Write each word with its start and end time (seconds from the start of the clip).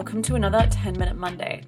welcome 0.00 0.22
to 0.22 0.34
another 0.34 0.66
10 0.70 0.98
Minute 0.98 1.18
Monday. 1.18 1.62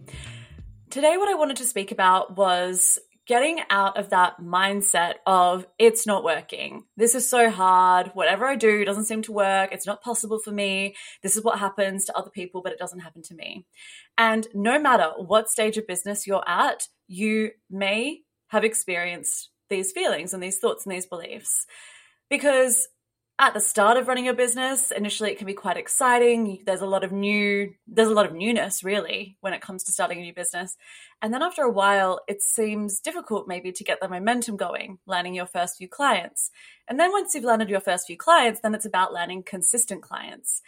Today, 0.89 1.19
what 1.19 1.29
I 1.29 1.35
wanted 1.35 1.59
to 1.59 1.67
speak 1.67 1.93
about 1.93 2.35
was 2.35 2.99
getting 3.27 3.61
out 3.69 3.99
of 3.99 4.09
that 4.09 4.41
mindset 4.41 5.17
of 5.27 5.67
it's 5.79 6.07
not 6.07 6.25
working. 6.25 6.85
This 6.97 7.15
is 7.15 7.29
so 7.29 7.51
hard. 7.51 8.11
Whatever 8.15 8.47
I 8.47 8.57
do 8.57 8.87
doesn't 8.87 9.05
seem 9.05 9.21
to 9.25 9.33
work. 9.33 9.69
It's 9.71 9.87
not 9.87 10.03
possible 10.03 10.39
for 10.39 10.51
me. 10.51 10.97
This 11.23 11.37
is 11.37 11.45
what 11.45 11.59
happens 11.59 12.07
to 12.07 12.17
other 12.17 12.31
people, 12.31 12.63
but 12.63 12.73
it 12.73 12.79
doesn't 12.79 13.01
happen 13.01 13.21
to 13.25 13.35
me. 13.35 13.67
And 14.17 14.49
no 14.55 14.81
matter 14.81 15.13
what 15.19 15.51
stage 15.51 15.77
of 15.77 15.87
business 15.87 16.27
you're 16.27 16.49
at, 16.49 16.89
you 17.09 17.51
may 17.69 18.21
have 18.47 18.65
experienced 18.65 19.51
these 19.69 19.93
feelings 19.93 20.33
and 20.33 20.43
these 20.43 20.59
thoughts 20.59 20.87
and 20.87 20.95
these 20.95 21.05
beliefs. 21.05 21.67
Because 22.31 22.89
at 23.43 23.55
the 23.55 23.61
start 23.61 23.97
of 23.97 24.07
running 24.07 24.27
your 24.27 24.35
business, 24.35 24.93
initially 24.93 25.33
it 25.33 25.37
can 25.37 25.49
be 25.49 25.53
quite 25.53 25.77
exciting. 25.77 26.63
There's 26.65 26.81
a 26.81 26.87
lot 26.87 27.03
of 27.03 27.11
new, 27.11 27.75
there's 27.89 28.07
a 28.07 28.15
lot 28.15 28.25
of 28.25 28.33
newness 28.33 28.85
really 28.85 29.37
when 29.41 29.53
it 29.53 29.61
comes 29.61 29.83
to 29.83 29.93
starting 29.93 30.19
a 30.19 30.23
new 30.23 30.33
business. 30.33 30.77
And 31.21 31.35
then 31.35 31.43
after 31.43 31.63
a 31.63 31.71
while, 31.71 32.21
it 32.29 32.41
seems 32.41 33.01
difficult 33.01 33.49
maybe 33.49 33.73
to 33.73 33.83
get 33.83 33.99
the 34.01 34.09
momentum 34.09 34.57
going, 34.57 34.99
landing 35.07 35.35
your 35.35 35.47
first 35.47 35.77
few 35.77 35.89
clients. 35.89 36.53
And 36.87 37.01
then 37.01 37.11
once 37.11 37.35
you've 37.35 37.43
landed 37.43 37.69
your 37.69 37.81
first 37.81 38.07
few 38.07 38.17
clients, 38.17 38.61
then 38.61 38.77
it's 38.77 38.87
about 38.87 39.13
landing 39.13 39.43
consistent 39.43 40.03
clients. 40.03 40.63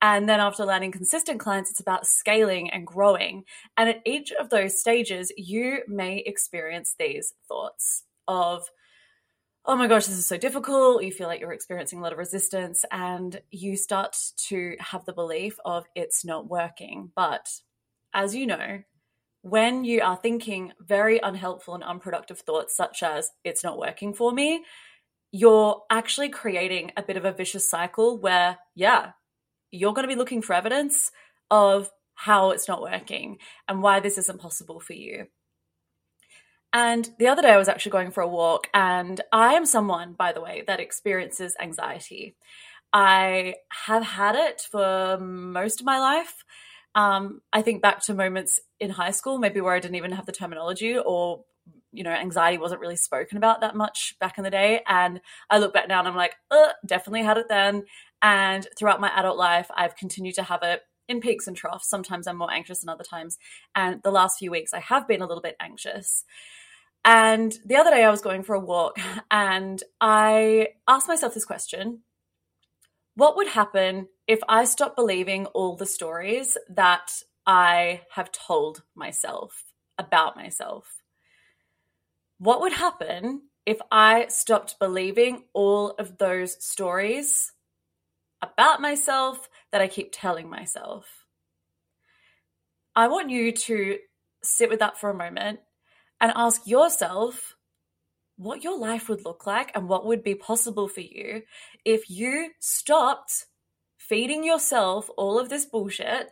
And 0.00 0.28
then 0.28 0.38
after 0.38 0.64
landing 0.64 0.92
consistent 0.92 1.40
clients, 1.40 1.68
it's 1.68 1.80
about 1.80 2.06
scaling 2.06 2.70
and 2.70 2.86
growing. 2.86 3.42
And 3.76 3.88
at 3.88 4.02
each 4.06 4.30
of 4.38 4.50
those 4.50 4.78
stages, 4.78 5.32
you 5.36 5.80
may 5.88 6.18
experience 6.18 6.94
these 6.96 7.34
thoughts 7.48 8.04
of, 8.28 8.70
oh 9.64 9.76
my 9.76 9.86
gosh, 9.86 10.06
this 10.06 10.16
is 10.16 10.26
so 10.26 10.36
difficult. 10.36 11.04
You 11.04 11.12
feel 11.12 11.28
like 11.28 11.40
you're 11.40 11.52
experiencing 11.52 11.98
a 11.98 12.02
lot 12.02 12.12
of 12.12 12.18
resistance 12.18 12.84
and 12.90 13.40
you 13.50 13.76
start 13.76 14.16
to 14.48 14.76
have 14.80 15.04
the 15.04 15.12
belief 15.12 15.56
of 15.64 15.84
it's 15.94 16.24
not 16.24 16.48
working. 16.48 17.10
But 17.14 17.48
as 18.14 18.34
you 18.34 18.46
know, 18.46 18.82
when 19.42 19.84
you 19.84 20.02
are 20.02 20.16
thinking 20.16 20.72
very 20.80 21.18
unhelpful 21.22 21.74
and 21.74 21.84
unproductive 21.84 22.40
thoughts, 22.40 22.76
such 22.76 23.02
as 23.02 23.30
it's 23.44 23.64
not 23.64 23.78
working 23.78 24.12
for 24.14 24.32
me, 24.32 24.64
you're 25.32 25.82
actually 25.90 26.30
creating 26.30 26.92
a 26.96 27.02
bit 27.02 27.16
of 27.16 27.24
a 27.24 27.32
vicious 27.32 27.68
cycle 27.68 28.18
where, 28.18 28.58
yeah, 28.74 29.12
you're 29.70 29.94
going 29.94 30.08
to 30.08 30.12
be 30.12 30.18
looking 30.18 30.42
for 30.42 30.54
evidence 30.54 31.10
of 31.50 31.90
how 32.14 32.50
it's 32.50 32.68
not 32.68 32.82
working 32.82 33.38
and 33.68 33.82
why 33.82 34.00
this 34.00 34.18
isn't 34.18 34.40
possible 34.40 34.80
for 34.80 34.92
you. 34.92 35.26
And 36.72 37.10
the 37.18 37.28
other 37.28 37.42
day, 37.42 37.50
I 37.50 37.56
was 37.56 37.68
actually 37.68 37.92
going 37.92 38.12
for 38.12 38.22
a 38.22 38.28
walk, 38.28 38.68
and 38.72 39.20
I 39.32 39.54
am 39.54 39.66
someone, 39.66 40.12
by 40.12 40.32
the 40.32 40.40
way, 40.40 40.62
that 40.66 40.78
experiences 40.80 41.56
anxiety. 41.60 42.36
I 42.92 43.56
have 43.86 44.04
had 44.04 44.36
it 44.36 44.62
for 44.70 45.18
most 45.18 45.80
of 45.80 45.86
my 45.86 45.98
life. 45.98 46.44
Um, 46.94 47.40
I 47.52 47.62
think 47.62 47.82
back 47.82 48.02
to 48.04 48.14
moments 48.14 48.60
in 48.78 48.90
high 48.90 49.12
school, 49.12 49.38
maybe 49.38 49.60
where 49.60 49.74
I 49.74 49.80
didn't 49.80 49.96
even 49.96 50.12
have 50.12 50.26
the 50.26 50.32
terminology 50.32 50.96
or 50.98 51.44
you 51.92 52.04
know, 52.04 52.10
anxiety 52.10 52.58
wasn't 52.58 52.80
really 52.80 52.96
spoken 52.96 53.36
about 53.36 53.60
that 53.60 53.74
much 53.74 54.14
back 54.20 54.38
in 54.38 54.44
the 54.44 54.50
day. 54.50 54.80
And 54.86 55.20
I 55.48 55.58
look 55.58 55.74
back 55.74 55.88
now 55.88 55.98
and 55.98 56.08
I'm 56.08 56.16
like, 56.16 56.34
uh, 56.50 56.68
definitely 56.86 57.22
had 57.22 57.36
it 57.38 57.48
then. 57.48 57.84
And 58.22 58.66
throughout 58.78 59.00
my 59.00 59.10
adult 59.16 59.36
life, 59.36 59.68
I've 59.76 59.96
continued 59.96 60.36
to 60.36 60.42
have 60.44 60.62
it 60.62 60.82
in 61.08 61.20
peaks 61.20 61.48
and 61.48 61.56
troughs. 61.56 61.88
Sometimes 61.88 62.26
I'm 62.26 62.36
more 62.36 62.52
anxious 62.52 62.80
than 62.80 62.88
other 62.88 63.02
times. 63.04 63.38
And 63.74 64.00
the 64.04 64.12
last 64.12 64.38
few 64.38 64.50
weeks, 64.52 64.72
I 64.72 64.80
have 64.80 65.08
been 65.08 65.22
a 65.22 65.26
little 65.26 65.42
bit 65.42 65.56
anxious. 65.58 66.24
And 67.04 67.58
the 67.64 67.76
other 67.76 67.90
day 67.90 68.04
I 68.04 68.10
was 68.10 68.20
going 68.20 68.42
for 68.42 68.54
a 68.54 68.60
walk 68.60 68.98
and 69.30 69.82
I 70.00 70.68
asked 70.86 71.08
myself 71.08 71.34
this 71.34 71.44
question 71.44 72.02
What 73.14 73.36
would 73.36 73.48
happen 73.48 74.08
if 74.26 74.40
I 74.48 74.64
stopped 74.64 74.96
believing 74.96 75.46
all 75.46 75.76
the 75.76 75.86
stories 75.86 76.56
that 76.68 77.10
I 77.46 78.02
have 78.12 78.32
told 78.32 78.82
myself 78.94 79.64
about 79.98 80.36
myself? 80.36 81.02
What 82.38 82.60
would 82.60 82.72
happen 82.72 83.42
if 83.66 83.78
I 83.90 84.26
stopped 84.28 84.78
believing 84.78 85.44
all 85.52 85.90
of 85.98 86.18
those 86.18 86.62
stories 86.64 87.52
about 88.42 88.80
myself 88.80 89.48
that 89.72 89.82
I 89.82 89.88
keep 89.88 90.10
telling 90.12 90.48
myself? 90.48 91.06
I 92.96 93.08
want 93.08 93.30
you 93.30 93.52
to 93.52 93.98
sit 94.42 94.70
with 94.70 94.80
that 94.80 94.98
for 94.98 95.10
a 95.10 95.14
moment 95.14 95.60
and 96.20 96.32
ask 96.34 96.66
yourself 96.66 97.56
what 98.36 98.64
your 98.64 98.78
life 98.78 99.08
would 99.08 99.24
look 99.24 99.46
like 99.46 99.70
and 99.74 99.88
what 99.88 100.06
would 100.06 100.22
be 100.22 100.34
possible 100.34 100.88
for 100.88 101.00
you 101.00 101.42
if 101.84 102.08
you 102.08 102.50
stopped 102.58 103.46
feeding 103.98 104.42
yourself 104.42 105.10
all 105.16 105.38
of 105.38 105.48
this 105.48 105.66
bullshit 105.66 106.30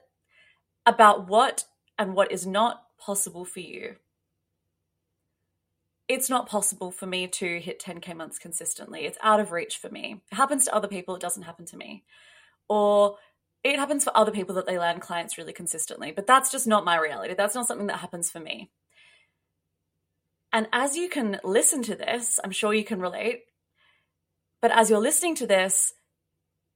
about 0.87 1.28
what 1.28 1.65
and 1.99 2.15
what 2.15 2.32
is 2.32 2.47
not 2.47 2.82
possible 2.99 3.44
for 3.44 3.60
you. 3.60 3.97
It's 6.09 6.31
not 6.31 6.49
possible 6.49 6.91
for 6.91 7.06
me 7.06 7.26
to 7.28 7.60
hit 7.60 7.78
10K 7.81 8.16
months 8.16 8.38
consistently. 8.38 9.05
It's 9.05 9.19
out 9.22 9.41
of 9.41 9.53
reach 9.53 9.76
for 9.76 9.91
me. 9.91 10.22
It 10.32 10.34
happens 10.34 10.65
to 10.65 10.75
other 10.75 10.88
people, 10.88 11.15
it 11.15 11.20
doesn't 11.20 11.43
happen 11.43 11.66
to 11.66 11.76
me. 11.76 12.05
Or 12.70 13.16
it 13.62 13.76
happens 13.76 14.05
for 14.05 14.16
other 14.16 14.32
people 14.32 14.55
that 14.55 14.66
they 14.66 14.78
land 14.78 15.03
clients 15.03 15.37
really 15.37 15.53
consistently, 15.53 16.10
but 16.10 16.26
that's 16.26 16.50
just 16.50 16.66
not 16.66 16.84
my 16.84 16.99
reality. 16.99 17.34
That's 17.34 17.55
not 17.55 17.66
something 17.66 17.88
that 17.88 17.99
happens 17.99 18.31
for 18.31 18.41
me. 18.41 18.70
And 20.53 20.67
as 20.73 20.97
you 20.97 21.09
can 21.09 21.41
listen 21.45 21.83
to 21.85 21.95
this, 21.95 22.41
I'm 22.43 22.51
sure 22.51 22.73
you 22.73 22.85
can 22.85 23.01
relate. 23.01 23.43
But 24.63 24.73
as 24.73 24.91
you're 24.91 24.99
listening 24.99 25.35
to 25.37 25.47
this, 25.47 25.93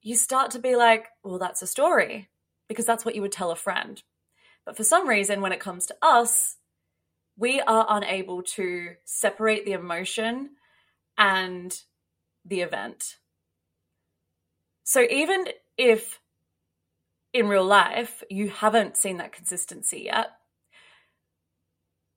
you 0.03 0.16
start 0.16 0.50
to 0.53 0.59
be 0.59 0.77
like, 0.77 1.06
well, 1.25 1.38
that's 1.38 1.62
a 1.62 1.66
story, 1.66 2.28
because 2.69 2.84
that's 2.84 3.05
what 3.05 3.15
you 3.15 3.22
would 3.22 3.33
tell 3.33 3.50
a 3.50 3.56
friend. 3.56 4.03
But 4.66 4.77
for 4.77 4.84
some 4.84 5.09
reason, 5.09 5.41
when 5.41 5.53
it 5.53 5.60
comes 5.60 5.87
to 5.87 5.97
us, 6.03 6.56
we 7.37 7.60
are 7.60 7.87
unable 7.88 8.43
to 8.43 8.91
separate 9.05 9.65
the 9.65 9.72
emotion 9.72 10.50
and 11.16 11.75
the 12.44 12.60
event. 12.60 13.16
So 14.84 15.06
even 15.09 15.47
if 15.78 16.21
in 17.33 17.49
real 17.49 17.65
life 17.65 18.22
you 18.28 18.50
haven't 18.50 18.97
seen 18.97 19.16
that 19.16 19.33
consistency 19.33 20.03
yet, 20.04 20.33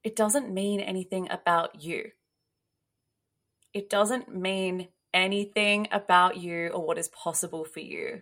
it 0.06 0.16
doesn't 0.16 0.54
mean 0.54 0.80
anything 0.80 1.28
about 1.32 1.82
you. 1.82 2.12
It 3.74 3.90
doesn't 3.90 4.34
mean 4.34 4.90
anything 5.16 5.88
about 5.92 6.38
you 6.38 6.68
or 6.68 6.86
what 6.86 7.00
is 7.00 7.08
possible 7.08 7.66
for 7.66 7.80
you. 7.80 8.22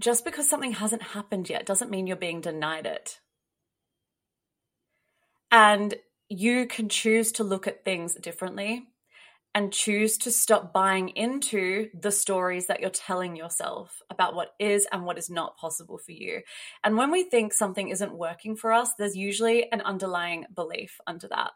Just 0.00 0.24
because 0.24 0.48
something 0.48 0.72
hasn't 0.72 1.02
happened 1.02 1.50
yet 1.50 1.66
doesn't 1.66 1.90
mean 1.90 2.06
you're 2.06 2.16
being 2.16 2.40
denied 2.40 2.86
it. 2.86 3.20
And 5.50 5.94
you 6.30 6.66
can 6.66 6.88
choose 6.88 7.32
to 7.32 7.44
look 7.44 7.66
at 7.66 7.84
things 7.84 8.14
differently 8.14 8.86
and 9.56 9.72
choose 9.72 10.18
to 10.18 10.30
stop 10.30 10.74
buying 10.74 11.08
into 11.08 11.88
the 11.98 12.10
stories 12.12 12.66
that 12.66 12.78
you're 12.78 12.90
telling 12.90 13.34
yourself 13.34 14.02
about 14.10 14.34
what 14.34 14.50
is 14.60 14.86
and 14.92 15.02
what 15.02 15.16
is 15.16 15.30
not 15.30 15.56
possible 15.56 15.96
for 15.96 16.12
you. 16.12 16.42
And 16.84 16.98
when 16.98 17.10
we 17.10 17.24
think 17.24 17.54
something 17.54 17.88
isn't 17.88 18.12
working 18.12 18.54
for 18.54 18.70
us, 18.70 18.90
there's 18.98 19.16
usually 19.16 19.72
an 19.72 19.80
underlying 19.80 20.44
belief 20.54 21.00
under 21.06 21.26
that. 21.28 21.52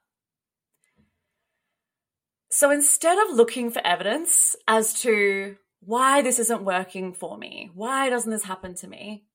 So 2.50 2.71
instead 2.71 3.19
of 3.19 3.37
looking 3.37 3.71
for 3.71 3.87
evidence 3.87 4.56
as 4.67 4.94
to 5.03 5.56
why 5.81 6.22
this 6.22 6.38
isn't 6.38 6.65
working 6.65 7.12
for 7.12 7.37
me, 7.37 7.71
why 7.75 8.09
doesn't 8.09 8.31
this 8.31 8.44
happen 8.44 8.75
to 8.77 8.88
me? 8.88 9.27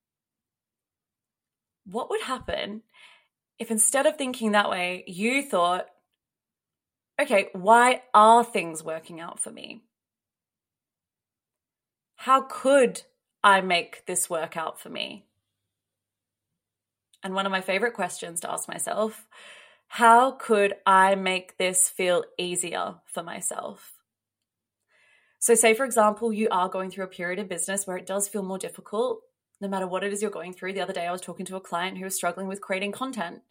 What 1.86 2.10
would 2.10 2.22
happen 2.22 2.82
if 3.60 3.70
instead 3.70 4.08
of 4.08 4.18
thinking 4.18 4.54
that 4.54 4.72
way, 4.72 5.04
you 5.06 5.44
thought, 5.44 5.86
okay, 7.20 7.50
why 7.54 8.04
are 8.14 8.44
things 8.44 8.84
working 8.84 9.20
out 9.20 9.40
for 9.40 9.52
me? 9.52 9.84
How 12.18 12.42
could 12.42 13.04
I 13.44 13.62
make 13.62 14.06
this 14.06 14.30
work 14.30 14.58
out 14.58 14.80
for 14.80 14.90
me? 14.90 15.26
And 17.24 17.34
one 17.34 17.46
of 17.46 17.52
my 17.52 17.62
favorite 17.62 17.94
questions 17.94 18.42
to 18.42 18.52
ask 18.52 18.68
myself 18.68 19.26
how 19.88 20.32
could 20.32 20.74
I 20.86 21.16
make 21.16 21.58
this 21.58 21.90
feel 21.90 22.24
easier 22.38 22.96
for 23.06 23.24
myself? 23.24 23.94
So, 25.40 25.54
say 25.54 25.74
for 25.74 25.86
example, 25.86 26.34
you 26.34 26.48
are 26.50 26.70
going 26.70 26.90
through 26.90 27.06
a 27.06 27.08
period 27.08 27.40
of 27.40 27.48
business 27.48 27.86
where 27.86 27.98
it 27.98 28.08
does 28.08 28.28
feel 28.28 28.42
more 28.42 28.58
difficult, 28.58 29.22
no 29.62 29.68
matter 29.68 29.88
what 29.88 30.04
it 30.04 30.12
is 30.12 30.22
you're 30.22 30.32
going 30.32 30.54
through. 30.54 30.74
The 30.74 30.82
other 30.82 30.94
day, 30.94 31.06
I 31.06 31.12
was 31.12 31.22
talking 31.22 31.46
to 31.46 31.56
a 31.56 31.62
client 31.62 31.98
who 31.98 32.04
was 32.04 32.16
struggling 32.16 32.48
with 32.48 32.62
creating 32.62 32.94
content 32.94 33.42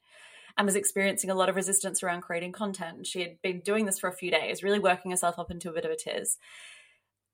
and 0.57 0.65
was 0.67 0.77
experiencing 0.77 1.31
a 1.31 1.35
lot 1.35 1.49
of 1.49 1.57
resistance 1.57 2.03
around 2.03 2.23
creating 2.23 2.53
content. 2.53 3.07
She 3.07 3.21
had 3.21 3.43
been 3.43 3.61
doing 3.61 3.87
this 3.87 3.99
for 3.99 4.09
a 4.09 4.15
few 4.15 4.31
days, 4.31 4.63
really 4.63 4.79
working 4.79 5.11
herself 5.11 5.39
up 5.39 5.51
into 5.51 5.69
a 5.69 5.73
bit 5.73 5.85
of 5.85 5.91
a 5.91 5.97
tiz. 5.97 6.37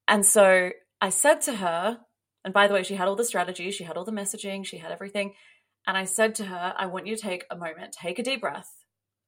And 0.08 0.25
so 0.25 0.70
I 1.00 1.11
said 1.11 1.40
to 1.43 1.56
her, 1.56 2.00
and 2.44 2.55
by 2.55 2.67
the 2.67 2.75
way, 2.75 2.82
she 2.82 2.94
had 2.94 3.08
all 3.08 3.17
the 3.17 3.25
strategies, 3.25 3.75
she 3.75 3.84
had 3.84 3.96
all 3.96 4.05
the 4.05 4.12
messaging, 4.12 4.64
she 4.64 4.78
had 4.78 4.93
everything. 4.93 5.34
And 5.87 5.96
I 5.96 6.05
said 6.05 6.34
to 6.37 6.44
her, 6.44 6.75
I 6.76 6.87
want 6.87 7.06
you 7.06 7.17
to 7.17 7.22
take 7.22 7.44
a 7.50 7.56
moment, 7.56 7.93
take 7.93 8.19
a 8.19 8.22
deep 8.22 8.40
breath, 8.40 8.72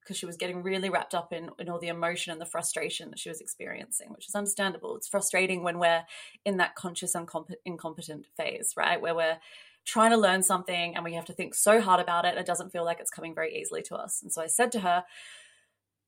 because 0.03 0.17
she 0.17 0.27
was 0.27 0.37
getting 0.37 0.63
really 0.63 0.91
wrapped 0.91 1.15
up 1.15 1.33
in, 1.33 1.51
in 1.59 1.69
all 1.69 1.79
the 1.79 1.89
emotion 1.89 2.33
and 2.33 2.41
the 2.41 2.47
frustration 2.47 3.11
that 3.11 3.19
she 3.19 3.29
was 3.29 3.41
experiencing, 3.41 4.09
which 4.09 4.29
is 4.29 4.35
understandable. 4.35 4.97
It's 4.97 5.09
frustrating 5.09 5.63
when 5.63 5.79
we're 5.79 6.03
in 6.45 6.57
that 6.57 6.75
conscious 6.75 7.15
incomp- 7.15 7.55
incompetent 7.65 8.27
phase, 8.37 8.73
right? 8.77 9.01
Where 9.01 9.15
we're 9.15 9.39
trying 9.85 10.11
to 10.11 10.17
learn 10.17 10.43
something 10.43 10.95
and 10.95 11.05
we 11.05 11.15
have 11.15 11.25
to 11.27 11.33
think 11.33 11.55
so 11.55 11.81
hard 11.81 12.01
about 12.01 12.25
it, 12.25 12.37
it 12.37 12.47
doesn't 12.47 12.71
feel 12.71 12.85
like 12.85 13.01
it's 13.01 13.11
coming 13.11 13.35
very 13.35 13.57
easily 13.57 13.83
to 13.83 13.97
us. 13.97 14.21
And 14.23 14.33
so 14.33 14.43
I 14.43 14.47
said 14.47 14.73
to 14.73 14.81
her, 14.81 15.05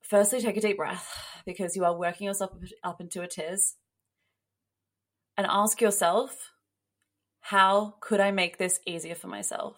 firstly, 0.02 0.40
take 0.40 0.56
a 0.56 0.60
deep 0.60 0.76
breath 0.76 1.08
because 1.44 1.76
you 1.76 1.84
are 1.84 1.96
working 1.96 2.26
yourself 2.26 2.52
up 2.82 3.00
into 3.00 3.22
a 3.22 3.28
tiz 3.28 3.74
and 5.36 5.46
ask 5.48 5.80
yourself, 5.80 6.52
how 7.40 7.96
could 8.00 8.20
I 8.20 8.30
make 8.30 8.58
this 8.58 8.80
easier 8.86 9.14
for 9.14 9.26
myself? 9.28 9.76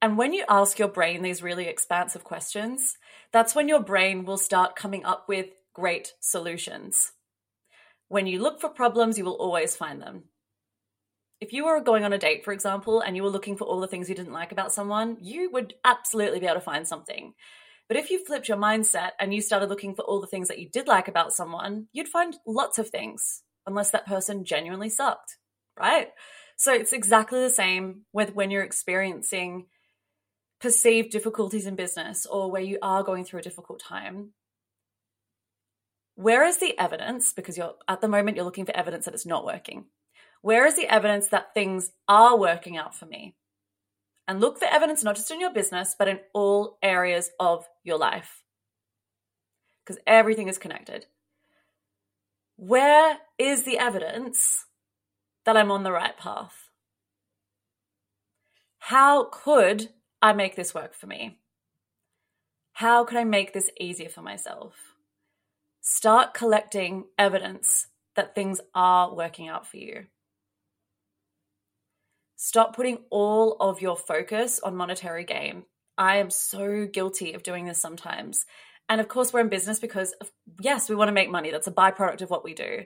And 0.00 0.16
when 0.16 0.32
you 0.32 0.44
ask 0.48 0.78
your 0.78 0.88
brain 0.88 1.22
these 1.22 1.42
really 1.42 1.66
expansive 1.66 2.22
questions, 2.22 2.96
that's 3.32 3.54
when 3.54 3.68
your 3.68 3.82
brain 3.82 4.24
will 4.24 4.38
start 4.38 4.76
coming 4.76 5.04
up 5.04 5.28
with 5.28 5.46
great 5.74 6.12
solutions. 6.20 7.12
When 8.06 8.26
you 8.26 8.40
look 8.40 8.60
for 8.60 8.68
problems, 8.68 9.18
you 9.18 9.24
will 9.24 9.32
always 9.32 9.74
find 9.74 10.00
them. 10.00 10.24
If 11.40 11.52
you 11.52 11.64
were 11.64 11.80
going 11.80 12.04
on 12.04 12.12
a 12.12 12.18
date, 12.18 12.44
for 12.44 12.52
example, 12.52 13.00
and 13.00 13.16
you 13.16 13.22
were 13.22 13.28
looking 13.28 13.56
for 13.56 13.64
all 13.64 13.80
the 13.80 13.86
things 13.86 14.08
you 14.08 14.14
didn't 14.14 14.32
like 14.32 14.50
about 14.50 14.72
someone, 14.72 15.18
you 15.20 15.50
would 15.52 15.74
absolutely 15.84 16.40
be 16.40 16.46
able 16.46 16.56
to 16.56 16.60
find 16.60 16.86
something. 16.86 17.34
But 17.86 17.96
if 17.96 18.10
you 18.10 18.24
flipped 18.24 18.48
your 18.48 18.58
mindset 18.58 19.12
and 19.20 19.32
you 19.32 19.40
started 19.40 19.68
looking 19.68 19.94
for 19.94 20.02
all 20.02 20.20
the 20.20 20.26
things 20.26 20.48
that 20.48 20.58
you 20.58 20.68
did 20.68 20.88
like 20.88 21.08
about 21.08 21.32
someone, 21.32 21.86
you'd 21.92 22.08
find 22.08 22.36
lots 22.46 22.78
of 22.78 22.90
things, 22.90 23.42
unless 23.66 23.92
that 23.92 24.06
person 24.06 24.44
genuinely 24.44 24.88
sucked, 24.88 25.36
right? 25.78 26.08
So 26.56 26.72
it's 26.74 26.92
exactly 26.92 27.40
the 27.40 27.50
same 27.50 28.02
with 28.12 28.34
when 28.34 28.50
you're 28.50 28.64
experiencing 28.64 29.66
perceived 30.60 31.10
difficulties 31.10 31.66
in 31.66 31.76
business 31.76 32.26
or 32.26 32.50
where 32.50 32.60
you 32.60 32.78
are 32.82 33.04
going 33.04 33.24
through 33.24 33.38
a 33.40 33.44
difficult 33.44 33.80
time, 33.80 34.32
where 36.16 36.44
is 36.44 36.58
the 36.58 36.76
evidence? 36.78 37.32
Because 37.32 37.56
you're 37.56 37.74
at 37.86 38.00
the 38.00 38.08
moment 38.08 38.36
you're 38.36 38.44
looking 38.44 38.66
for 38.66 38.76
evidence 38.76 39.04
that 39.04 39.14
it's 39.14 39.24
not 39.24 39.44
working. 39.46 39.84
Where 40.40 40.66
is 40.66 40.76
the 40.76 40.92
evidence 40.92 41.28
that 41.28 41.54
things 41.54 41.90
are 42.06 42.38
working 42.38 42.76
out 42.76 42.94
for 42.94 43.06
me? 43.06 43.34
And 44.26 44.40
look 44.40 44.58
for 44.58 44.66
evidence 44.66 45.02
not 45.02 45.16
just 45.16 45.30
in 45.30 45.40
your 45.40 45.52
business, 45.52 45.94
but 45.98 46.08
in 46.08 46.20
all 46.34 46.78
areas 46.82 47.30
of 47.40 47.66
your 47.82 47.98
life. 47.98 48.42
Because 49.84 50.00
everything 50.06 50.48
is 50.48 50.58
connected. 50.58 51.06
Where 52.56 53.18
is 53.38 53.64
the 53.64 53.78
evidence 53.78 54.66
that 55.44 55.56
I'm 55.56 55.70
on 55.70 55.82
the 55.82 55.92
right 55.92 56.16
path? 56.16 56.68
How 58.78 59.24
could 59.24 59.90
I 60.20 60.32
make 60.32 60.56
this 60.56 60.74
work 60.74 60.94
for 60.94 61.06
me? 61.06 61.38
How 62.72 63.04
could 63.04 63.16
I 63.16 63.24
make 63.24 63.52
this 63.54 63.70
easier 63.80 64.08
for 64.08 64.22
myself? 64.22 64.74
Start 65.80 66.34
collecting 66.34 67.04
evidence 67.18 67.86
that 68.14 68.34
things 68.34 68.60
are 68.74 69.14
working 69.14 69.48
out 69.48 69.66
for 69.66 69.78
you. 69.78 70.06
Stop 72.40 72.76
putting 72.76 72.98
all 73.10 73.56
of 73.58 73.82
your 73.82 73.96
focus 73.96 74.60
on 74.60 74.76
monetary 74.76 75.24
gain. 75.24 75.64
I 75.98 76.18
am 76.18 76.30
so 76.30 76.86
guilty 76.86 77.32
of 77.32 77.42
doing 77.42 77.64
this 77.64 77.80
sometimes. 77.80 78.44
And 78.88 79.00
of 79.00 79.08
course, 79.08 79.32
we're 79.32 79.40
in 79.40 79.48
business 79.48 79.80
because, 79.80 80.14
yes, 80.60 80.88
we 80.88 80.94
want 80.94 81.08
to 81.08 81.12
make 81.12 81.32
money. 81.32 81.50
That's 81.50 81.66
a 81.66 81.72
byproduct 81.72 82.22
of 82.22 82.30
what 82.30 82.44
we 82.44 82.54
do. 82.54 82.84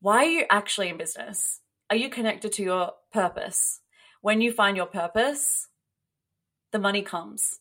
Why 0.00 0.24
are 0.24 0.28
you 0.28 0.44
actually 0.50 0.88
in 0.88 0.96
business? 0.96 1.60
Are 1.90 1.96
you 1.96 2.10
connected 2.10 2.50
to 2.54 2.64
your 2.64 2.94
purpose? 3.12 3.80
When 4.20 4.40
you 4.40 4.50
find 4.50 4.76
your 4.76 4.86
purpose, 4.86 5.68
the 6.72 6.80
money 6.80 7.02
comes. 7.02 7.60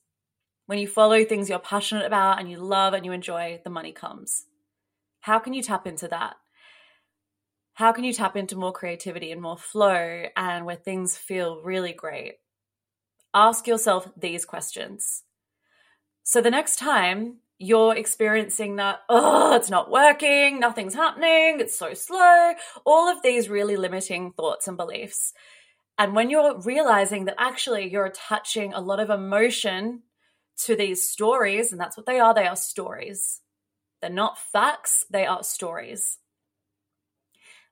When 0.66 0.80
you 0.80 0.88
follow 0.88 1.24
things 1.24 1.50
you're 1.50 1.60
passionate 1.60 2.08
about 2.08 2.40
and 2.40 2.50
you 2.50 2.58
love 2.58 2.96
and 2.96 3.06
you 3.06 3.12
enjoy, 3.12 3.62
the 3.64 3.70
money 3.70 3.92
comes. 3.92 4.46
How 5.20 5.38
can 5.38 5.54
you 5.54 5.62
tap 5.62 5.86
into 5.86 6.08
that? 6.08 6.36
How 7.74 7.92
can 7.92 8.04
you 8.04 8.14
tap 8.14 8.36
into 8.36 8.56
more 8.56 8.72
creativity 8.72 9.32
and 9.32 9.42
more 9.42 9.58
flow 9.58 10.26
and 10.36 10.66
where 10.66 10.76
things 10.76 11.18
feel 11.18 11.62
really 11.62 11.94
great? 11.94 12.36
Ask 13.34 13.66
yourself 13.66 14.12
these 14.16 14.46
questions. 14.46 15.24
So 16.24 16.40
the 16.40 16.52
next 16.52 16.78
time 16.78 17.38
you're 17.58 17.96
experiencing 17.96 18.76
that, 18.76 19.00
oh, 19.10 19.56
it's 19.56 19.70
not 19.70 19.90
working, 19.90 20.60
nothing's 20.60 20.94
happening, 20.94 21.60
it's 21.60 21.78
so 21.78 21.94
slow, 21.94 22.54
all 22.86 23.10
of 23.10 23.24
these 23.24 23.50
really 23.50 23.76
limiting 23.76 24.34
thoughts 24.34 24.68
and 24.68 24.78
beliefs, 24.78 25.34
and 25.98 26.16
when 26.16 26.30
you're 26.30 26.60
realizing 26.62 27.26
that 27.26 27.36
actually 27.38 27.90
you're 27.92 28.06
attaching 28.06 28.74
a 28.74 28.82
lot 28.82 29.00
of 29.00 29.10
emotion 29.10 30.02
to 30.66 30.76
these 30.76 31.08
stories, 31.08 31.72
and 31.72 31.80
that's 31.80 31.96
what 31.98 32.06
they 32.06 32.20
are, 32.20 32.34
they 32.34 32.48
are 32.48 32.56
stories. 32.56 33.42
They're 34.02 34.10
not 34.10 34.38
facts, 34.38 35.06
they 35.10 35.26
are 35.26 35.44
stories. 35.44 36.20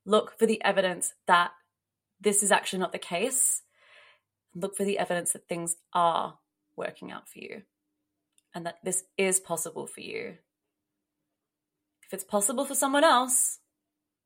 Look 0.06 0.38
for 0.38 0.46
the 0.46 0.64
evidence 0.64 1.14
that 1.28 1.52
this 2.20 2.44
is 2.44 2.52
actually 2.52 2.80
not 2.80 2.92
the 2.92 3.00
case. 3.00 3.62
Look 4.56 4.76
for 4.76 4.84
the 4.84 5.00
evidence 5.00 5.34
that 5.34 5.48
things 5.48 5.76
are 5.94 6.38
working 6.76 7.12
out 7.12 7.30
for 7.30 7.40
you 7.40 7.64
and 8.54 8.66
that 8.66 8.80
this 8.84 9.04
is 9.18 9.40
possible 9.40 9.88
for 9.88 10.02
you. 10.02 10.38
If 12.04 12.14
it's 12.14 12.24
possible 12.24 12.66
for 12.66 12.76
someone 12.76 13.04
else, 13.04 13.60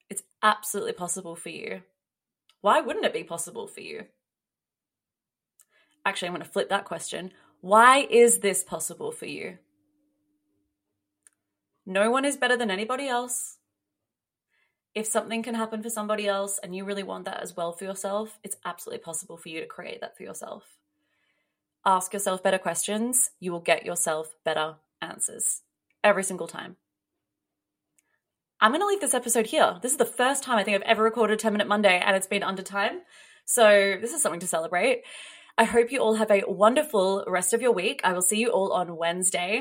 it's 0.10 0.24
absolutely 0.42 0.94
possible 0.94 1.36
for 1.36 1.50
you. 1.50 1.81
Why 2.62 2.81
wouldn't 2.81 3.06
it 3.06 3.13
be 3.13 3.24
possible 3.24 3.68
for 3.68 3.81
you? 3.81 4.06
Actually, 6.06 6.30
I'm 6.30 6.33
going 6.33 6.45
to 6.45 6.51
flip 6.51 6.69
that 6.69 6.86
question. 6.86 7.31
Why 7.62 8.07
is 8.10 8.39
this 8.39 8.63
possible 8.63 9.12
for 9.12 9.25
you? 9.25 9.57
No 11.86 12.10
one 12.10 12.25
is 12.25 12.38
better 12.38 12.57
than 12.57 12.72
anybody 12.72 13.07
else. 13.07 13.57
If 14.95 15.07
something 15.07 15.44
can 15.44 15.56
happen 15.56 15.83
for 15.83 15.89
somebody 15.89 16.25
else 16.25 16.57
and 16.63 16.74
you 16.74 16.86
really 16.86 17.03
want 17.03 17.25
that 17.25 17.42
as 17.44 17.56
well 17.56 17.74
for 17.74 17.83
yourself, 17.83 18.39
it's 18.45 18.56
absolutely 18.63 19.03
possible 19.03 19.36
for 19.36 19.50
you 19.50 19.59
to 19.59 19.68
create 19.68 20.00
that 20.00 20.15
for 20.15 20.24
yourself. 20.24 20.63
Ask 21.86 22.13
yourself 22.13 22.42
better 22.42 22.57
questions. 22.57 23.30
You 23.42 23.51
will 23.51 23.59
get 23.59 23.86
yourself 23.86 24.33
better 24.45 24.75
answers 25.01 25.62
every 26.01 26.24
single 26.24 26.47
time. 26.47 26.77
I'm 28.62 28.71
going 28.71 28.81
to 28.81 28.88
leave 28.88 29.01
this 29.01 29.13
episode 29.13 29.47
here. 29.47 29.77
This 29.81 29.92
is 29.92 29.97
the 29.97 30.06
first 30.06 30.44
time 30.44 30.57
I 30.57 30.63
think 30.63 30.75
I've 30.75 30.89
ever 30.89 31.03
recorded 31.03 31.39
10 31.39 31.51
Minute 31.51 31.68
Monday 31.68 32.01
and 32.03 32.15
it's 32.15 32.25
been 32.25 32.41
under 32.41 32.63
time. 32.63 33.01
So 33.44 33.98
this 34.00 34.13
is 34.13 34.21
something 34.21 34.39
to 34.39 34.48
celebrate. 34.48 35.03
I 35.57 35.65
hope 35.65 35.91
you 35.91 36.00
all 36.00 36.15
have 36.15 36.31
a 36.31 36.44
wonderful 36.48 37.25
rest 37.27 37.53
of 37.53 37.62
your 37.62 37.74
week. 37.74 38.00
I 38.06 38.13
will 38.13 38.21
see 38.21 38.39
you 38.39 38.50
all 38.50 38.71
on 38.71 38.95
Wednesday. 38.95 39.59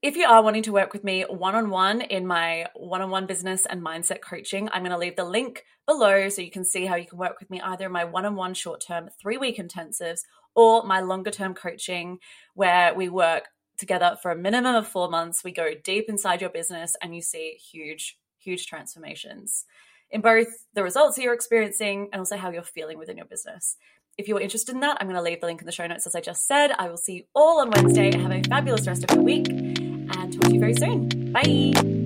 If 0.00 0.16
you 0.16 0.26
are 0.26 0.44
wanting 0.44 0.62
to 0.62 0.72
work 0.72 0.92
with 0.92 1.02
me 1.02 1.22
one 1.22 1.56
on 1.56 1.70
one 1.70 2.02
in 2.02 2.24
my 2.24 2.66
one 2.76 3.02
on 3.02 3.10
one 3.10 3.26
business 3.26 3.66
and 3.66 3.84
mindset 3.84 4.20
coaching, 4.20 4.68
I'm 4.72 4.82
going 4.82 4.92
to 4.92 4.98
leave 4.98 5.16
the 5.16 5.24
link 5.24 5.64
below 5.88 6.28
so 6.28 6.40
you 6.40 6.52
can 6.52 6.64
see 6.64 6.86
how 6.86 6.94
you 6.94 7.04
can 7.04 7.18
work 7.18 7.40
with 7.40 7.50
me 7.50 7.60
either 7.60 7.86
in 7.86 7.92
my 7.92 8.04
one 8.04 8.24
on 8.24 8.36
one 8.36 8.54
short 8.54 8.80
term 8.80 9.08
three 9.20 9.38
week 9.38 9.58
intensives 9.58 10.20
or 10.54 10.84
my 10.84 11.00
longer 11.00 11.32
term 11.32 11.52
coaching 11.52 12.18
where 12.54 12.94
we 12.94 13.08
work 13.08 13.46
together 13.76 14.16
for 14.22 14.30
a 14.30 14.36
minimum 14.36 14.76
of 14.76 14.86
four 14.86 15.10
months. 15.10 15.42
We 15.42 15.50
go 15.50 15.70
deep 15.82 16.04
inside 16.08 16.42
your 16.42 16.50
business 16.50 16.94
and 17.02 17.12
you 17.12 17.20
see 17.20 17.58
huge, 17.72 18.18
huge 18.38 18.66
transformations 18.68 19.64
in 20.12 20.20
both 20.20 20.46
the 20.74 20.84
results 20.84 21.18
you're 21.18 21.34
experiencing 21.34 22.10
and 22.12 22.20
also 22.20 22.36
how 22.36 22.52
you're 22.52 22.62
feeling 22.62 22.98
within 22.98 23.16
your 23.16 23.26
business. 23.26 23.76
If 24.16 24.28
you're 24.28 24.40
interested 24.40 24.76
in 24.76 24.80
that, 24.80 24.98
I'm 25.00 25.08
going 25.08 25.16
to 25.16 25.22
leave 25.22 25.40
the 25.40 25.46
link 25.46 25.60
in 25.60 25.66
the 25.66 25.72
show 25.72 25.88
notes 25.88 26.06
as 26.06 26.14
I 26.14 26.20
just 26.20 26.46
said. 26.46 26.70
I 26.78 26.88
will 26.88 26.96
see 26.96 27.14
you 27.14 27.24
all 27.34 27.60
on 27.60 27.70
Wednesday. 27.70 28.16
Have 28.16 28.30
a 28.30 28.42
fabulous 28.48 28.86
rest 28.86 29.02
of 29.02 29.16
your 29.16 29.24
week 29.24 29.87
talk 30.38 30.48
to 30.48 30.54
you 30.54 30.60
very 30.60 30.74
soon. 30.74 31.32
Bye. 31.32 31.97